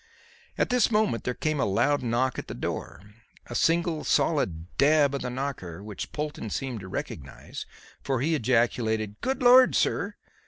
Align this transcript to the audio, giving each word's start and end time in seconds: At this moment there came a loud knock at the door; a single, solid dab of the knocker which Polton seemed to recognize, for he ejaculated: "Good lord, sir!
At 0.57 0.71
this 0.71 0.89
moment 0.89 1.25
there 1.25 1.35
came 1.35 1.59
a 1.59 1.65
loud 1.65 2.01
knock 2.01 2.39
at 2.39 2.47
the 2.47 2.55
door; 2.55 3.03
a 3.45 3.53
single, 3.53 4.03
solid 4.03 4.75
dab 4.79 5.13
of 5.13 5.21
the 5.21 5.29
knocker 5.29 5.83
which 5.83 6.11
Polton 6.11 6.49
seemed 6.49 6.79
to 6.79 6.87
recognize, 6.87 7.67
for 8.01 8.19
he 8.19 8.33
ejaculated: 8.33 9.21
"Good 9.21 9.43
lord, 9.43 9.75
sir! 9.75 10.15